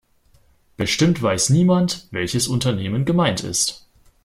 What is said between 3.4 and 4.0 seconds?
ist.